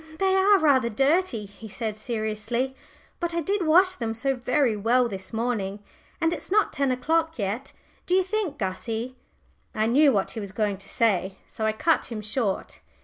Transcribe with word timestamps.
"They 0.17 0.35
are 0.35 0.57
rather 0.57 0.89
dirty," 0.89 1.45
he 1.45 1.69
said 1.69 1.95
seriously. 1.95 2.75
"But 3.19 3.35
I 3.35 3.41
did 3.41 3.67
wash 3.67 3.93
them 3.93 4.15
so 4.15 4.33
very 4.35 4.75
well 4.75 5.07
this 5.07 5.31
morning, 5.31 5.77
and 6.19 6.33
it's 6.33 6.49
not 6.49 6.73
ten 6.73 6.89
o'clock 6.89 7.37
yet. 7.37 7.71
Do 8.07 8.15
you 8.15 8.23
think, 8.23 8.57
Gussie?" 8.57 9.15
I 9.75 9.85
knew 9.85 10.11
what 10.11 10.31
he 10.31 10.39
was 10.39 10.53
going 10.53 10.77
to 10.77 10.89
say, 10.89 11.37
so 11.47 11.67
I 11.67 11.73
cut 11.73 12.05
him 12.05 12.23
short. 12.23 12.79